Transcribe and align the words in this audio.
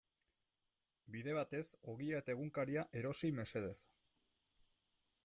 Bide 1.15 1.35
batez 1.37 1.61
ogia 1.93 2.21
eta 2.23 2.35
egunkaria 2.37 2.87
erosi 3.03 3.33
mesedez. 3.41 3.77